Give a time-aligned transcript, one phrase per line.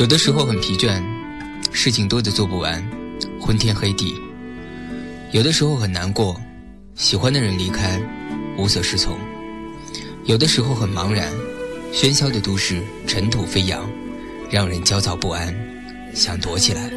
[0.00, 0.98] 有的时候很疲倦，
[1.72, 2.82] 事情多的做不完，
[3.38, 4.14] 昏天黑地；
[5.30, 6.40] 有的时候很难过，
[6.94, 8.00] 喜欢的人离开，
[8.56, 9.12] 无所适从；
[10.24, 11.30] 有的时候很茫然，
[11.92, 13.86] 喧嚣的都市尘土飞扬，
[14.50, 15.54] 让人焦躁不安，
[16.14, 16.90] 想躲起来。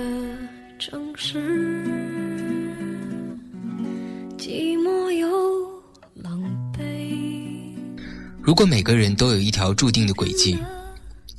[8.41, 10.57] 如果每个人都有一条注定的轨迹，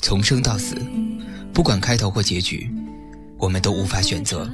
[0.03, 0.77] 从生到死，
[1.55, 2.69] 不管开头或结局，
[3.39, 4.51] 我们都无法选择。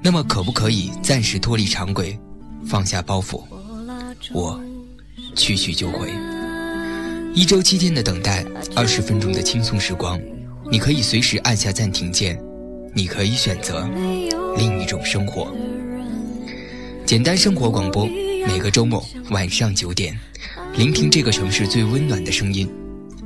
[0.00, 2.16] 那么，可不可以暂时脱离常轨，
[2.64, 3.42] 放下包袱？
[4.32, 4.60] 我
[5.34, 6.08] 去去就回。
[7.34, 10.18] 一周七天的等待，二十分钟的轻松时光，
[10.70, 12.40] 你可以随时按下暂停键，
[12.94, 13.88] 你可以选择
[14.56, 15.52] 另一种生活。
[17.04, 18.06] 简单生活广播，
[18.46, 20.16] 每个周末晚上九点。
[20.76, 22.70] 聆听这个城市最温暖的声音，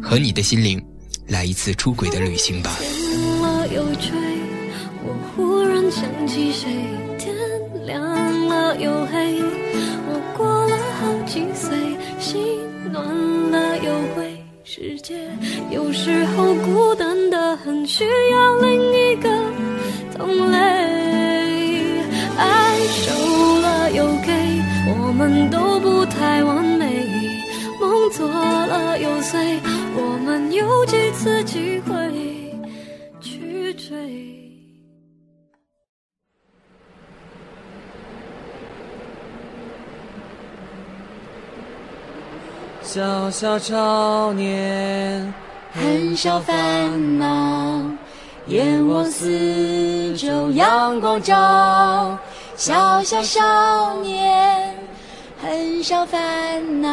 [0.01, 0.83] 和你的心灵
[1.31, 2.77] 来一次出轨的旅行吧。
[2.81, 4.11] 天了又吹，
[5.05, 6.69] 我忽然想起谁？
[7.19, 7.33] 天
[7.87, 8.03] 亮
[8.49, 9.41] 了又黑，
[10.09, 11.79] 我过了好几岁，
[12.19, 12.43] 心
[12.91, 13.07] 暖
[13.53, 14.37] 了又灰。
[14.65, 15.15] 世界
[15.71, 19.31] 有时候孤单的很，需要另一个
[20.17, 20.80] 同类。
[42.93, 45.33] 小小少年，
[45.73, 47.89] 很少烦恼，
[48.49, 52.19] 眼望四周阳光照。
[52.57, 54.77] 小小少年，
[55.41, 56.89] 很少烦恼。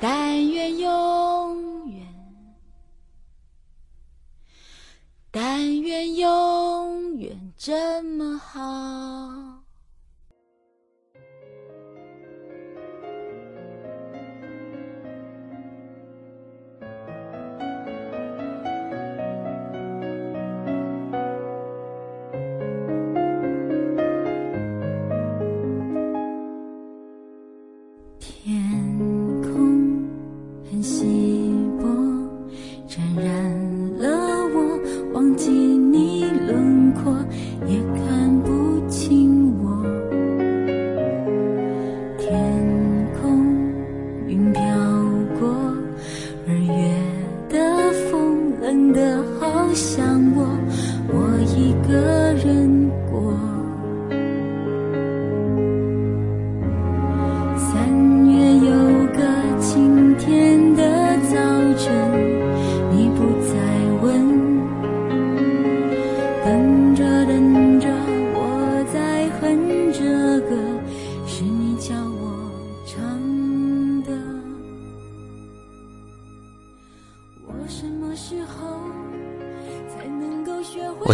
[0.00, 2.02] 但愿永远，
[5.30, 9.33] 但愿永远这么好。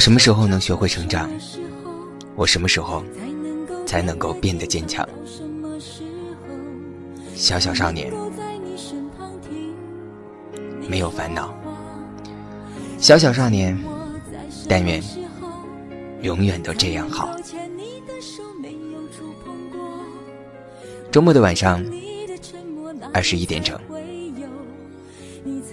[0.01, 1.31] 什么时候能学会成长？
[2.35, 3.05] 我什么时候
[3.87, 5.07] 才能够变得坚强？
[7.35, 8.11] 小小少年，
[10.89, 11.55] 没有烦恼。
[12.97, 13.79] 小小少年，
[14.67, 15.03] 但愿
[16.23, 17.37] 永远都这样好。
[21.13, 21.85] 周末的晚上，
[23.13, 23.79] 二十一点整，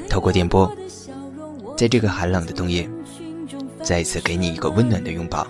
[0.09, 0.69] 透过电波，
[1.77, 2.89] 在这个寒冷的冬夜。
[3.87, 5.47] 再一次给你一个温暖的拥抱。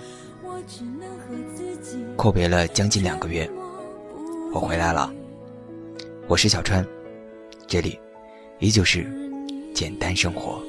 [2.14, 3.50] 阔别了将近两个月，
[4.54, 5.12] 我回来了。
[6.28, 6.86] 我是小川，
[7.66, 7.98] 这里
[8.60, 9.04] 依旧是
[9.74, 10.62] 简单生活。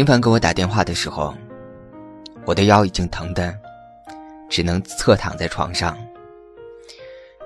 [0.00, 1.34] 频繁给我打电话的时候，
[2.46, 3.54] 我的腰已经疼得
[4.48, 5.94] 只能侧躺在床上。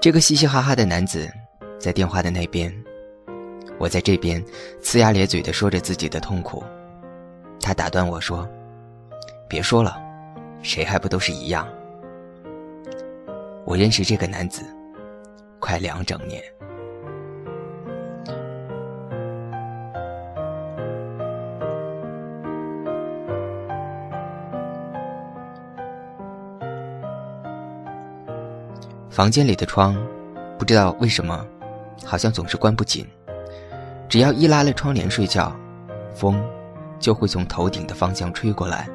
[0.01, 1.29] 这个嘻嘻哈哈的男子
[1.81, 2.73] 在电话的那边，
[3.77, 4.41] 我在这边
[4.81, 6.63] 呲牙咧嘴的说着自己的痛苦。
[7.61, 8.49] 他打断我说
[9.51, 10.01] ：“别说了，
[10.63, 11.67] 谁还不都是一样？”
[13.67, 14.63] 我认识这个男子
[15.59, 16.41] 快两整年。
[29.15, 29.97] 房间里的窗，
[30.59, 31.47] 不知道为什么，
[32.05, 33.07] 好像总是关不紧。
[34.09, 35.55] 只要一拉了窗帘睡觉，
[36.13, 36.45] 风
[36.99, 38.89] 就会从头顶的方向吹过来。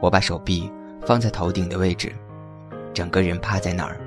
[0.00, 0.70] 我把手臂
[1.04, 2.14] 放在头顶的位置，
[2.94, 3.98] 整个人趴在那儿，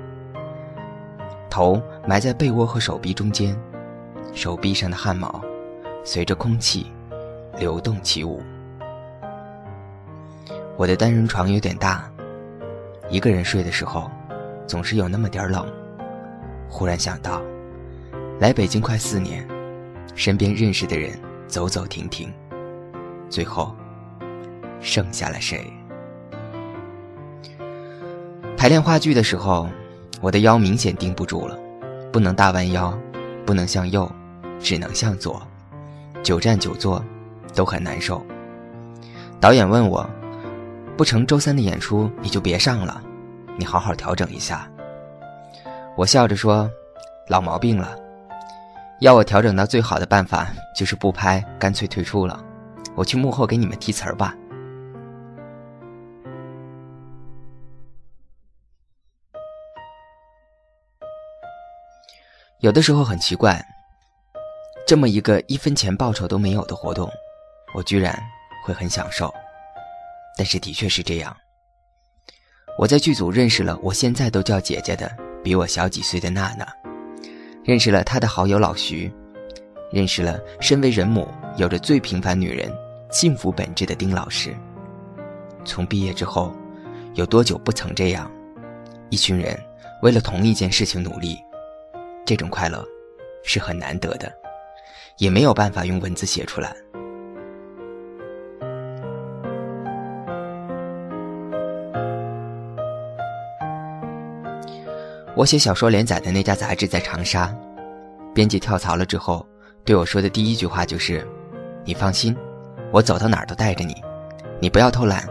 [1.50, 3.54] 头埋在被窝和手臂中间，
[4.32, 5.42] 手臂上的汗毛
[6.04, 6.90] 随着空气
[7.58, 8.42] 流动起舞。
[10.78, 12.10] 我的单人床有点大，
[13.10, 14.10] 一个人睡的时候
[14.72, 15.70] 总是有那么点冷。
[16.66, 17.42] 忽然想到，
[18.40, 19.46] 来北京快四年，
[20.14, 21.12] 身边认识的人
[21.46, 22.32] 走走停停，
[23.28, 23.76] 最后
[24.80, 25.70] 剩下了谁？
[28.56, 29.68] 排练话剧的时候，
[30.22, 31.54] 我的腰明显顶不住了，
[32.10, 32.98] 不能大弯腰，
[33.44, 34.10] 不能向右，
[34.58, 35.42] 只能向左，
[36.22, 37.04] 久站久坐
[37.54, 38.24] 都很难受。
[39.38, 40.08] 导演问我，
[40.96, 43.02] 不成周三的演出你就别上了，
[43.58, 44.70] 你好好调整一下。
[45.96, 46.70] 我笑着说
[47.28, 47.96] ：“老毛病了，
[49.00, 52.42] 要我调整到最好的办法就是不拍，干脆退出了。
[52.94, 54.34] 我去幕后给你们提词儿吧。”
[62.60, 63.60] 有的时候很奇怪，
[64.86, 67.10] 这么一个一分钱报酬都没有的活动，
[67.74, 68.16] 我居然
[68.64, 69.34] 会很享受。
[70.38, 71.36] 但是的确是这样，
[72.78, 75.10] 我在剧组认识了我现在都叫姐姐的
[75.44, 76.66] 比我小几岁的娜娜，
[77.62, 79.12] 认识了她的好友老徐，
[79.92, 82.72] 认识了身为人母有着最平凡女人
[83.10, 84.54] 幸福本质的丁老师。
[85.64, 86.52] 从毕业之后，
[87.14, 88.30] 有多久不曾这样？
[89.10, 89.56] 一群人
[90.02, 91.38] 为了同一件事情努力。
[92.24, 92.84] 这种快乐
[93.44, 94.32] 是很难得的，
[95.18, 96.74] 也没有办法用文字写出来。
[105.34, 107.54] 我写小说连载的那家杂志在长沙，
[108.34, 109.46] 编辑跳槽了之后，
[109.84, 111.26] 对我说的第一句话就是
[111.84, 112.36] ：“你放心，
[112.90, 113.94] 我走到哪儿都带着你，
[114.60, 115.28] 你不要偷懒，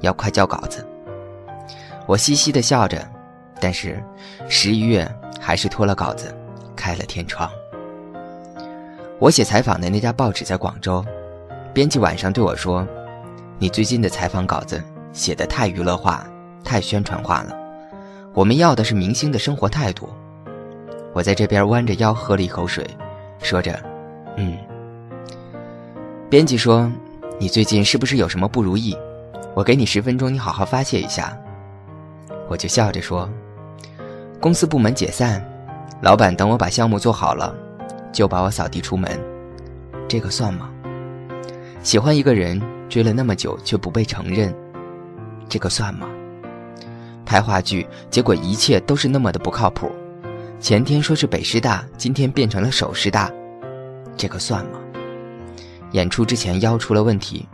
[0.00, 0.86] 要快交稿子。”
[2.06, 3.06] 我嘻嘻的笑着，
[3.60, 4.02] 但是
[4.48, 5.10] 十一月。
[5.40, 6.34] 还是拖了稿子，
[6.74, 7.50] 开了天窗。
[9.18, 11.04] 我写采访的那家报纸在广州，
[11.74, 12.86] 编辑晚上对我说
[13.60, 14.82] ：“你最近的采访稿子
[15.12, 16.26] 写的太娱乐化，
[16.64, 17.54] 太宣传化了。
[18.34, 20.08] 我们要的是明星的生活态度。”
[21.14, 22.84] 我在这边弯着腰喝了一口水，
[23.40, 23.80] 说着
[24.36, 24.58] ：“嗯。”
[26.28, 26.90] 编辑说
[27.38, 28.96] ：“你最近是不是有什么不如意？
[29.54, 31.38] 我给你十分钟，你好好发泄一下。”
[32.50, 33.28] 我就笑着说。
[34.40, 35.42] 公司部门解散，
[36.02, 37.54] 老板等我把项目做好了，
[38.12, 39.18] 就把我扫地出门，
[40.08, 40.68] 这个算吗？
[41.82, 44.54] 喜欢一个人追了那么久却不被承认，
[45.48, 46.08] 这个算吗？
[47.24, 49.90] 拍话剧，结果一切都是那么的不靠谱，
[50.60, 53.30] 前天说是北师大，今天变成了首师大，
[54.16, 54.78] 这个算吗？
[55.92, 57.48] 演出之前腰出了问题，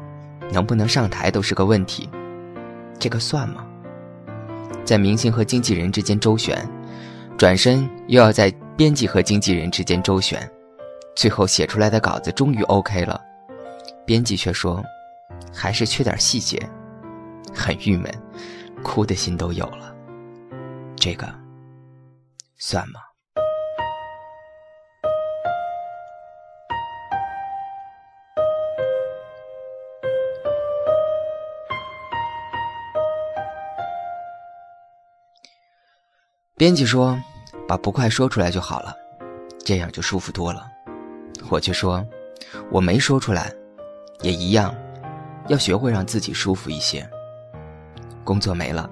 [0.51, 2.09] 能不能上台都是个问题，
[2.99, 3.65] 这个算吗？
[4.85, 6.69] 在明星和经纪人之间周旋。
[7.39, 10.47] 转身又要在编辑和经纪人之间周旋，
[11.17, 13.19] 最后写出来的稿子终于 OK 了，
[14.05, 14.85] 编辑却说，
[15.51, 16.61] 还是缺点细节，
[17.55, 18.13] 很郁闷，
[18.83, 19.95] 哭的心都有了。
[20.97, 21.27] 这个
[22.57, 23.01] 算吗？
[36.57, 37.19] 编辑说。
[37.67, 38.97] 把不快说出来就好了，
[39.65, 40.69] 这样就舒服多了。
[41.49, 42.05] 我却说，
[42.69, 43.53] 我没说出来，
[44.23, 44.75] 也一样，
[45.47, 47.09] 要学会让自己舒服一些。
[48.31, 48.89] 工作没了，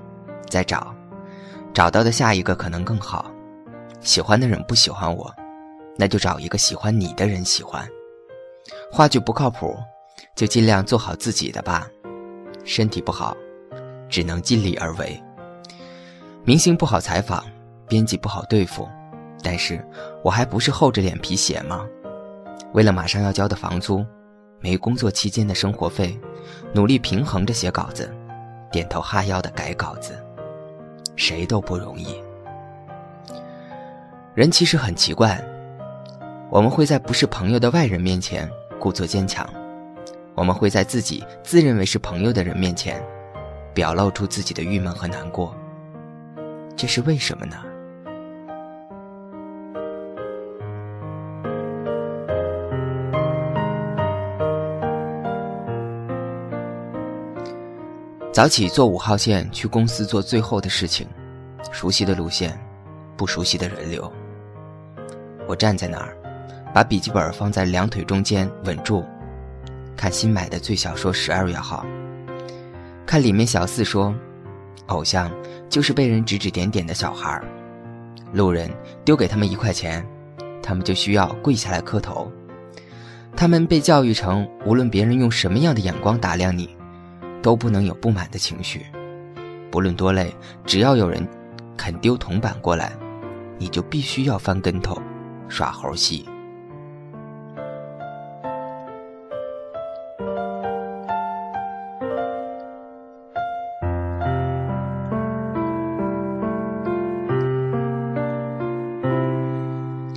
[0.51, 0.93] 再找，
[1.73, 3.31] 找到的下一个可能更好。
[4.01, 5.33] 喜欢的人不喜欢我，
[5.97, 7.89] 那就找一个喜欢你的人喜欢。
[8.91, 9.77] 话剧不靠谱，
[10.35, 11.87] 就尽量做好自己的吧。
[12.65, 13.33] 身体不好，
[14.09, 15.23] 只能尽力而为。
[16.43, 17.45] 明星不好采访。
[17.87, 18.89] 编辑不好对付，
[19.41, 19.81] 但是
[20.25, 21.87] 我还不是厚着脸皮写吗？
[22.73, 24.05] 为了马上要交的房租，
[24.59, 26.19] 没工作期间的生活费，
[26.75, 28.13] 努力平衡着写稿子，
[28.71, 30.19] 点头哈腰的改稿子，
[31.17, 32.23] 谁都不容易。
[34.35, 35.43] 人其实很奇怪，
[36.51, 38.49] 我们会在不是朋友的外人面前
[38.79, 39.49] 故作坚强，
[40.35, 43.03] 我们会在自己自认为是朋友的人面前，
[43.75, 45.55] 表露出自己的郁闷和难过，
[46.77, 47.57] 这是为什么呢？
[58.39, 61.09] 早起坐五号线去公司做最后的事情，
[61.73, 62.57] 熟悉的路线，
[63.17, 64.13] 不熟悉的人流。
[65.49, 66.17] 我站在那儿，
[66.73, 69.05] 把笔记本放在两腿中间稳住，
[69.97, 71.85] 看新买的《最小说十二月号》，
[73.05, 74.15] 看里面小四说，
[74.87, 75.29] 偶像
[75.69, 77.45] 就是被人指指点点的小孩儿，
[78.33, 78.71] 路人
[79.05, 80.07] 丢给他们一块钱，
[80.63, 82.31] 他们就需要跪下来磕头。
[83.35, 86.78] 他们被教育成，无论别人用什么样的眼光打量你，
[87.43, 88.87] 都不能有不满的情绪，
[89.71, 91.27] 不论多累，只要有人
[91.77, 92.93] 肯丢铜板过来，
[93.59, 95.01] 你就必须要翻跟头，
[95.49, 96.29] 耍猴戏。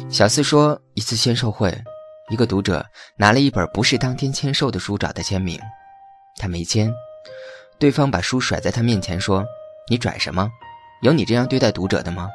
[0.09, 1.73] 小四说，一次签售会，
[2.29, 2.85] 一个读者
[3.15, 5.57] 拿了一本不是当天签售的书找他签名，
[6.37, 6.93] 他没签，
[7.81, 9.43] 对方把书甩在他面前说
[9.89, 10.47] ：“你拽什么？
[11.01, 12.29] 有你这样对待读者的吗？”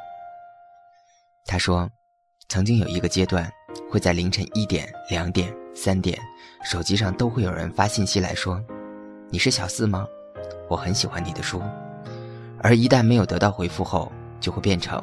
[1.47, 1.89] 他说，
[2.49, 3.49] 曾经有一个阶段，
[3.89, 6.19] 会在凌晨一点、两点、三点，
[6.65, 8.61] 手机上都会有人发信息来说
[9.31, 10.05] ：“你是小四吗？
[10.67, 11.61] 我很喜欢你的书。”
[12.59, 14.11] 而一旦没有得到回复后，
[14.41, 15.01] 就会变成：“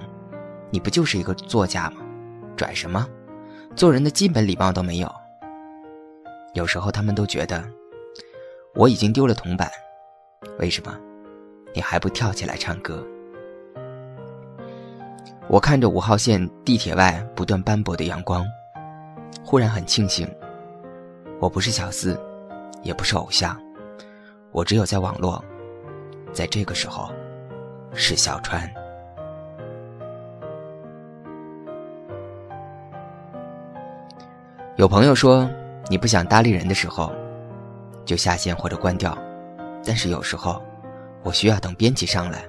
[0.68, 2.02] 你不就是一个作家吗？”
[2.54, 3.08] 拽什么？
[3.74, 5.10] 做人的基本礼貌都没有。
[6.52, 7.66] 有时候他们都觉得，
[8.74, 9.70] 我已经丢了铜板，
[10.58, 10.96] 为什么
[11.74, 13.04] 你还不跳起来唱歌？
[15.48, 18.46] 我看着五号线地铁外不断斑驳的阳光，
[19.44, 20.26] 忽然很庆幸，
[21.38, 22.18] 我不是小四，
[22.82, 23.60] 也不是偶像，
[24.52, 25.44] 我只有在网络，
[26.32, 27.12] 在这个时候，
[27.92, 28.68] 是小川。
[34.76, 35.48] 有朋友说，
[35.88, 37.12] 你不想搭理人的时候，
[38.04, 39.16] 就下线或者关掉。
[39.84, 40.62] 但是有时候，
[41.22, 42.44] 我需要等编辑上来，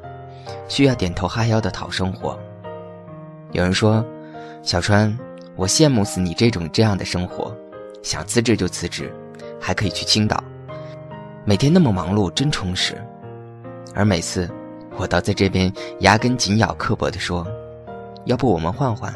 [0.68, 2.40] 需要点头哈腰的讨生活。
[3.52, 4.06] 有人说，
[4.64, 5.18] 小川，
[5.56, 7.56] 我羡慕死你这种这样的生活，
[8.02, 9.14] 想辞职就辞职，
[9.60, 10.44] 还可以去青岛，
[11.46, 12.96] 每天那么忙碌，真充实。
[13.94, 14.50] 而每次，
[14.98, 17.46] 我倒在这边牙根紧咬，刻薄地说，
[18.26, 19.14] 要不我们换换，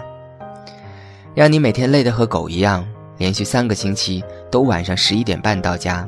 [1.33, 2.85] 让你每天累得和狗一样。
[3.17, 6.07] 连续三个星期都晚上十一点半到家，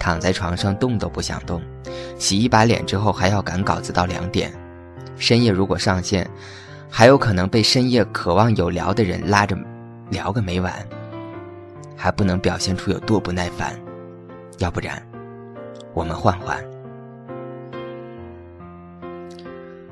[0.00, 1.62] 躺在床上动都不想动，
[2.18, 4.50] 洗一把脸之后还要赶稿子到两点，
[5.16, 6.28] 深夜如果上线，
[6.88, 9.56] 还有可能被深夜渴望有聊的人拉着
[10.08, 10.74] 聊个没完，
[11.94, 13.78] 还不能表现出有多不耐烦，
[14.58, 15.00] 要不然
[15.92, 16.58] 我们换换。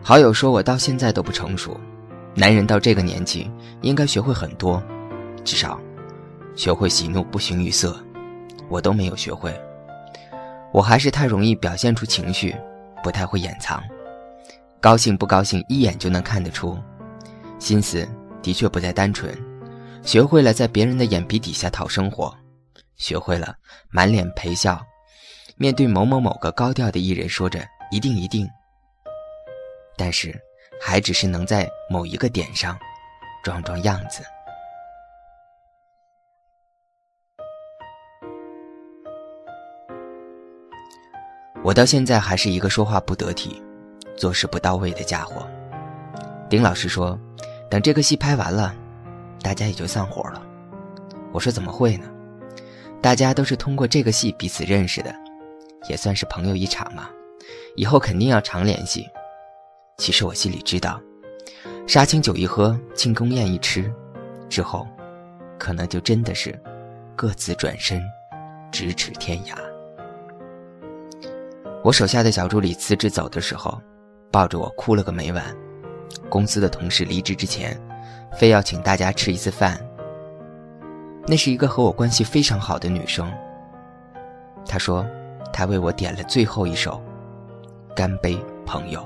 [0.03, 1.79] 好友说我到现在都不成熟，
[2.35, 3.51] 男人到这个年纪
[3.83, 4.83] 应该学会很多，
[5.45, 5.79] 至少。
[6.57, 7.97] 学会喜怒不形于色，
[8.69, 9.55] 我都没有学会。
[10.73, 12.55] 我还是太容易表现出情绪，
[13.03, 13.83] 不太会掩藏。
[14.81, 16.79] 高兴不高兴一眼就能看得出，
[17.59, 18.09] 心思
[18.43, 19.37] 的确不再单纯。
[20.03, 22.33] 学会了在别人的眼皮底下讨生活，
[22.97, 23.55] 学会了
[23.91, 24.81] 满脸陪笑，
[25.57, 28.49] 面对某某某个高调的艺人说着一定一定。
[29.97, 30.33] 但是，
[30.81, 32.79] 还只是能在某一个点上，
[33.43, 34.23] 装装样子。
[41.69, 43.63] 我到现在还是一个说话不得体、
[44.17, 45.47] 做事不到位的家伙。
[46.49, 47.21] 丁老师说
[47.69, 48.75] ：“等这个戏拍完了，
[49.43, 50.43] 大家也就散伙了。”
[51.31, 52.11] 我说：“怎么会呢？
[53.03, 55.15] 大家都是通过这个戏彼此认识的，
[55.91, 57.11] 也算是朋友一场嘛。
[57.77, 59.07] 以后肯定要常联系。”
[59.99, 60.99] 其实我心里知道，
[61.87, 63.93] 杀青酒一喝，庆功宴一吃，
[64.49, 64.89] 之后，
[65.59, 66.59] 可能就真的是
[67.15, 68.03] 各自转身，
[68.73, 69.68] 咫尺天涯。
[71.85, 73.81] 我手下的小助理辞职走的时候，
[74.31, 75.43] 抱着我哭了个没完。
[76.29, 77.81] 公司的同事离职之前，
[78.37, 79.79] 非要请大家吃一次饭。
[81.27, 83.31] 那是一个和我关系非常好的女生。
[84.67, 85.07] 她说，
[85.53, 87.01] 她为我点了最后一首
[87.95, 89.01] 《干杯，朋友》，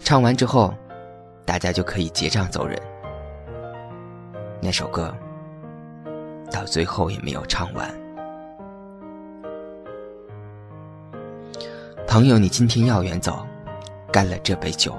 [0.00, 0.74] 唱完之后，
[1.44, 2.80] 大家就可以结账走人。
[4.60, 5.14] 那首歌
[6.50, 8.05] 到最后也没有唱完。
[12.06, 13.44] 朋友，你今天要远走，
[14.12, 14.96] 干了这杯酒。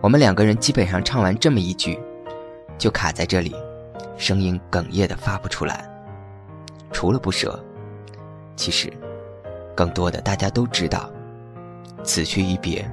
[0.00, 2.00] 我们两个人基本上唱完这么一句，
[2.78, 3.54] 就卡在这里，
[4.16, 5.88] 声音哽咽的发不出来。
[6.90, 7.62] 除了不舍，
[8.56, 8.90] 其实
[9.76, 11.08] 更多的大家都知道，
[12.02, 12.90] 此去一别，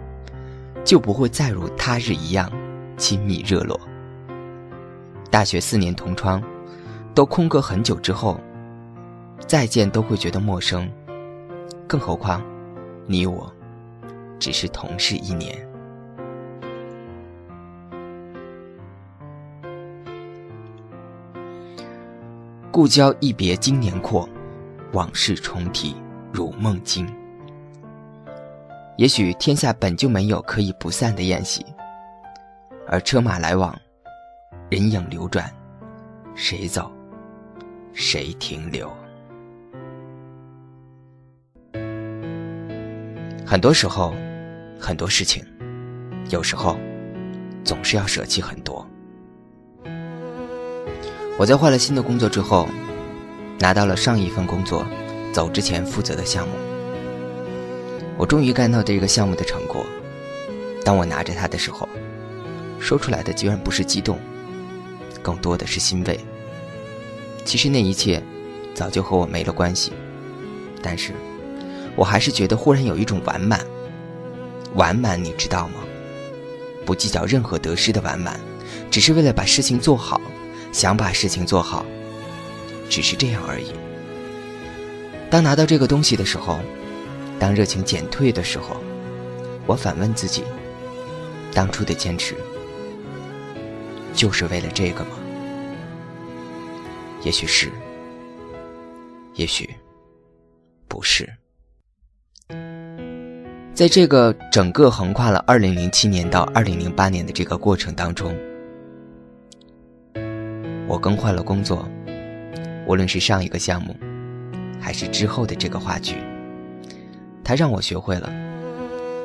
[0.83, 2.51] 就不会再如他日一样
[2.97, 3.79] 亲密热络。
[5.31, 6.43] 大学四年同窗，
[7.15, 8.37] 都空隔很久之后，
[9.47, 10.91] 再见都会觉得陌生，
[11.87, 12.43] 更何况。
[13.09, 13.49] 你我
[14.37, 15.65] 只是同事一年，
[22.69, 24.27] 故交一别经年阔，
[24.91, 25.95] 往事重提
[26.33, 27.07] 如梦惊。
[28.97, 31.65] 也许天下本就没有可以不散的宴席，
[32.87, 33.73] 而车马来往，
[34.69, 35.49] 人影流转，
[36.35, 36.91] 谁走，
[37.93, 38.91] 谁停留？
[43.49, 44.13] 很多时候，
[44.77, 45.41] 很多事情，
[46.29, 46.77] 有时候，
[47.63, 48.85] 总是要舍弃很多。
[51.39, 52.67] 我在换了新的工作之后，
[53.57, 54.85] 拿到了上一份工作
[55.31, 56.55] 走之前负责的项目。
[58.17, 59.85] 我终于干到这个项目的成果。
[60.83, 61.87] 当我拿着它的时候，
[62.81, 64.19] 说出来的居然不是激动，
[65.21, 66.19] 更多的是欣慰。
[67.45, 68.21] 其实那一切
[68.73, 69.93] 早就和我没了关系，
[70.81, 71.13] 但是
[71.97, 73.59] 我还是觉得忽然有一种完满。
[74.75, 75.81] 完满，你知道吗？
[76.85, 78.39] 不计较任何得失的完满，
[78.89, 80.21] 只是为了把事情做好。
[80.71, 81.83] 想把事情做好，
[82.89, 83.71] 只是这样而已。
[85.29, 86.59] 当拿到这个东西的时候，
[87.39, 88.77] 当热情减退的时候，
[89.65, 90.43] 我反问自己：
[91.53, 92.35] 当初的坚持，
[94.13, 95.17] 就是为了这个吗？
[97.23, 97.71] 也许是，
[99.33, 99.73] 也许
[100.87, 101.27] 不是。
[103.77, 108.35] 在这个整个横跨了二零零七年到二零零八年的这个过程当中。
[110.87, 111.87] 我更换了工作，
[112.87, 113.95] 无论是上一个项目，
[114.81, 116.15] 还是之后的这个话剧，
[117.43, 118.33] 它让我学会了，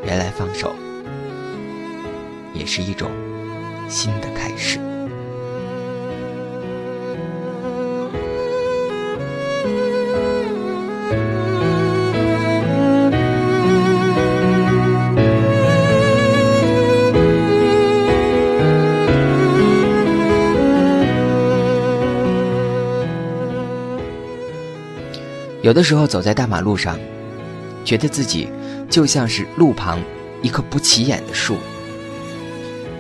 [0.05, 0.75] 原来放手，
[2.53, 3.11] 也是一种
[3.89, 4.79] 新的开始。
[25.73, 26.99] 有的时候走在大马路上，
[27.83, 28.47] 觉得自己
[28.91, 29.99] 就像是路旁
[30.43, 31.57] 一棵不起眼的树，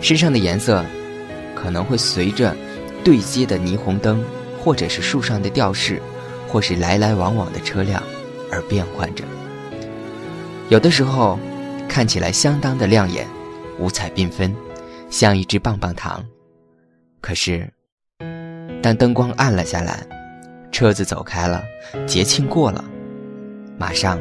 [0.01, 0.83] 身上的颜色
[1.55, 2.57] 可能会随着
[3.05, 4.25] 对接的霓虹灯，
[4.59, 6.01] 或者是树上的吊饰，
[6.49, 8.03] 或是来来往往的车辆
[8.51, 9.23] 而变换着。
[10.71, 11.39] 有的时候
[11.87, 13.29] 看起来相当的亮眼，
[13.79, 14.57] 五彩缤纷，
[15.11, 16.25] 像一只棒棒糖。
[17.21, 17.71] 可是
[18.83, 20.22] 当灯光暗了下来。
[20.83, 21.63] 车子走开了，
[22.09, 22.85] 节庆过了，
[23.79, 24.19] 马上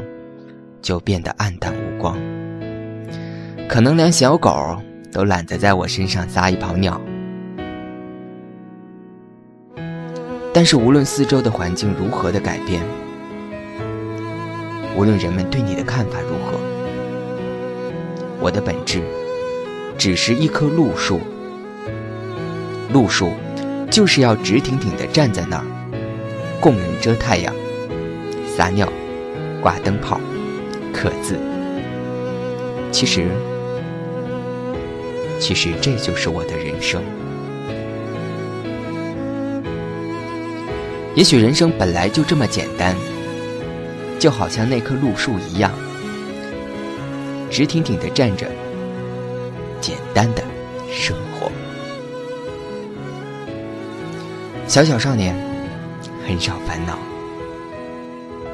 [0.80, 2.16] 就变得暗淡无光。
[3.68, 7.00] 可能连小狗都懒得在我身上撒一泡尿。
[10.54, 12.80] 但是无论四周的环境如何的改变，
[14.96, 16.60] 无论人们对你的看法如何，
[18.38, 19.02] 我的本质
[19.98, 21.18] 只是一棵路树。
[22.92, 23.32] 路树
[23.90, 25.64] 就是要直挺挺的站在那儿。
[26.62, 27.52] 供人遮太阳，
[28.56, 28.88] 撒尿，
[29.60, 30.20] 挂灯泡，
[30.94, 31.36] 刻字。
[32.92, 33.26] 其实，
[35.40, 37.02] 其实这就是我的人生。
[41.16, 42.94] 也许人生本来就这么简单，
[44.20, 45.72] 就好像那棵路树一样，
[47.50, 48.46] 直挺挺的站着，
[49.80, 50.44] 简单的
[50.92, 51.50] 生活。
[54.68, 55.41] 小小少年。
[56.26, 56.96] 很少烦恼，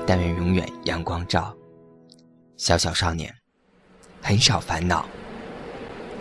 [0.07, 1.55] 但愿永远阳光照。
[2.57, 3.33] 小小少年，
[4.23, 5.05] 很少烦恼，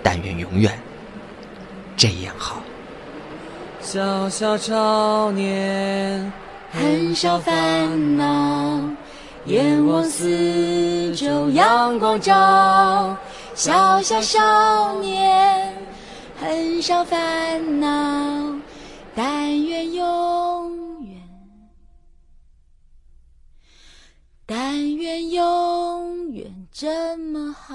[0.03, 0.77] 但愿永远
[1.95, 2.61] 这样好。
[3.81, 6.31] 小小少年，
[6.71, 8.81] 很少烦恼，
[9.45, 13.17] 眼望四周阳光照。
[13.55, 15.73] 小小少年，
[16.39, 17.87] 很少烦恼，
[19.15, 19.66] 但愿
[26.79, 27.73] 这么好。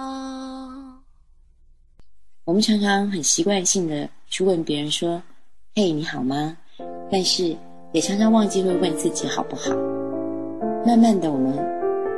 [2.44, 5.20] 我们常常很习惯性的去问别人说
[5.74, 6.56] ：“嘿，你好吗？”
[7.10, 7.56] 但是
[7.90, 9.70] 也常常忘记会问自己好不好。
[10.86, 11.52] 慢慢的，我们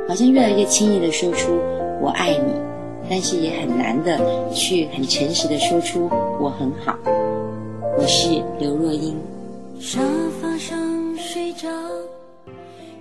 [0.07, 1.59] 好像越来越轻易的说出
[1.99, 2.53] “我爱你”，
[3.09, 4.19] 但是也很难的
[4.53, 6.07] 去很诚实的说出
[6.39, 6.95] “我很好”。
[7.97, 9.17] 我是刘若英。
[9.79, 9.99] 沙
[10.39, 11.67] 发上睡着，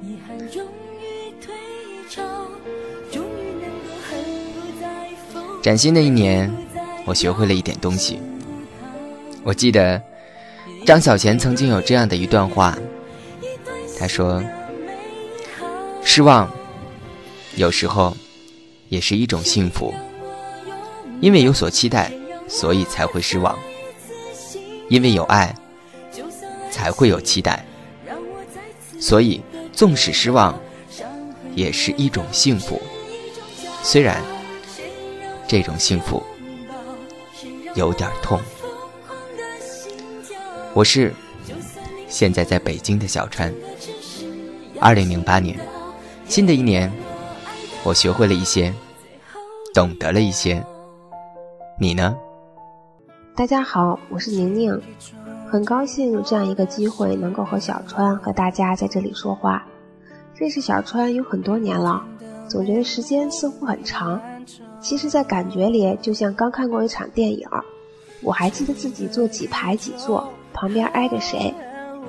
[0.01, 0.65] 遗憾中。
[5.65, 6.55] 崭新的一年，
[7.07, 8.21] 我学会了一点东西。
[9.43, 9.99] 我记得
[10.85, 12.77] 张小娴曾经有这样的一段话，
[13.99, 14.45] 她说
[16.05, 16.53] ：“失望
[17.57, 18.15] 有时候
[18.91, 19.95] 也是一种幸福，
[21.23, 22.13] 因为有所期待，
[22.47, 23.57] 所以才会失望；
[24.91, 25.55] 因为有爱，
[26.71, 27.65] 才会有期待。
[29.01, 29.41] 所以，
[29.73, 30.55] 纵使失望。”
[31.57, 32.83] 也是一种幸福。
[33.83, 34.21] 虽然
[35.47, 36.23] 这种幸福
[37.75, 38.41] 有点痛。
[40.73, 41.13] 我是
[42.09, 43.53] 现在在北京的小川。
[44.81, 45.59] 二零零八年，
[46.27, 46.91] 新的一年，
[47.85, 48.73] 我学会了一些，
[49.73, 50.65] 懂得了一些。
[51.79, 52.17] 你呢？
[53.37, 54.81] 大家好，我是宁宁，
[55.51, 59.65] 很高兴有这样一个机会能够和小川和大家在这里说话。
[60.37, 62.03] 认识小川有很多年了。
[62.47, 64.21] 总觉得时间似乎很长，
[64.81, 67.49] 其实，在感觉里就像刚看过一场电影。
[68.23, 71.53] 我还记得自己坐几排几座，旁边挨着谁。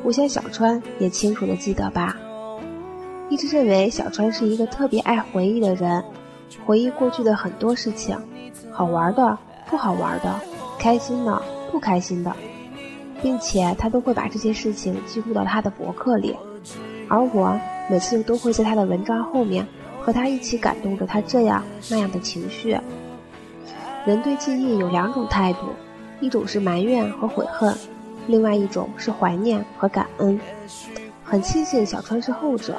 [0.04, 2.16] 我想小川也清楚的记得吧。
[3.30, 6.04] 一直认为小川是一个特别爱回忆的人，
[6.66, 8.18] 回忆过去的很多事情，
[8.72, 10.40] 好玩的、不好玩的，
[10.78, 12.34] 开心的、不开心的，
[13.22, 16.36] 并且他都会把这些事情记录到他的博客里，
[17.10, 19.68] 而我每次都会在他的文章后面。
[20.06, 22.78] 和他一起感动着他这样那样的情绪。
[24.06, 25.70] 人对记忆有两种态度，
[26.22, 27.76] 一种是埋怨和悔恨，
[28.28, 30.40] 另外一种是怀念和感恩。
[31.24, 32.76] 很庆幸小川是后者，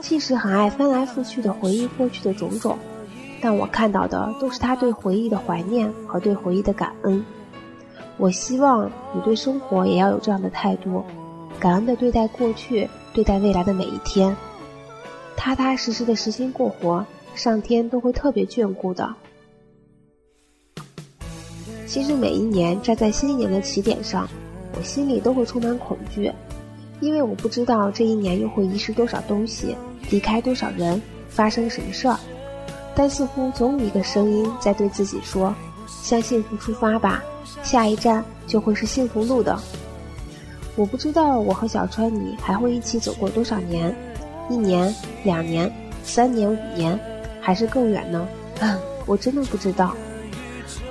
[0.00, 2.78] 即使很爱翻来覆去的回忆过去的种种，
[3.40, 7.24] 但我看到的都是他对回忆的怀念和对回忆的感恩。
[8.18, 11.02] 我希望你对生活也要有这样的态度，
[11.58, 14.36] 感恩的对待过去，对待未来的每一天。
[15.36, 19.14] 踏踏实实的实心过活，上天都会特别眷顾的。
[21.86, 24.28] 其实每一年站在新一年的起点上，
[24.76, 26.32] 我心里都会充满恐惧，
[27.00, 29.76] 因为我不知道这一年又会遗失多少东西，
[30.10, 32.18] 离开多少人，发生什么事儿。
[32.94, 35.54] 但似乎总有一个声音在对自己说
[36.02, 37.22] ：“向幸福出发吧，
[37.62, 39.58] 下一站就会是幸福路的。”
[40.76, 43.94] 我不知道我和小川你还会一起走过多少年。
[44.48, 45.70] 一年、两年、
[46.02, 46.98] 三年、五年，
[47.40, 48.26] 还是更远呢？
[49.06, 49.94] 我真的不知道。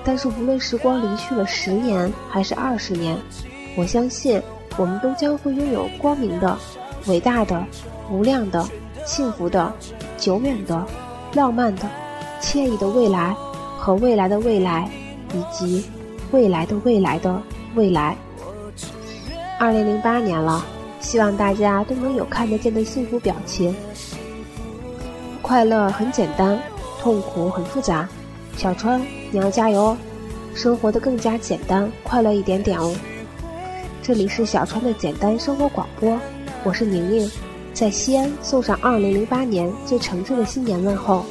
[0.03, 3.17] 但是无论时光离去了十年还是二十年，
[3.75, 4.41] 我相信
[4.77, 6.57] 我们都将会拥有光明的、
[7.07, 7.63] 伟大的、
[8.09, 8.65] 无量的、
[9.05, 9.71] 幸福的、
[10.17, 10.85] 久远的、
[11.33, 11.83] 浪漫的、
[12.41, 13.35] 惬意的未来
[13.77, 14.89] 和未来的未来，
[15.33, 15.85] 以及
[16.31, 17.41] 未来的未来的
[17.75, 18.15] 未来。
[19.59, 20.65] 二零零八年了。
[21.01, 23.75] 希望大家都能有看得见的幸福表情。
[25.41, 26.57] 快乐很简单，
[26.99, 28.07] 痛苦很复杂。
[28.55, 29.97] 小川，你要加油哦，
[30.53, 32.95] 生活的更加简单快乐一点点哦。
[34.01, 36.17] 这里是小川的简单生活广播，
[36.63, 37.29] 我是宁宁，
[37.73, 41.25] 在西安送上2008年最诚挚的新年问候。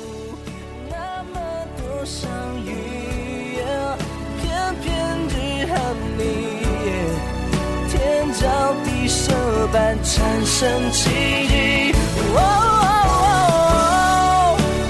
[9.72, 11.10] 般产生奇
[11.48, 11.94] 迹。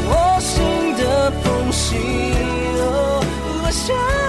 [0.07, 1.97] 我心的缝隙，
[3.63, 4.20] 我想。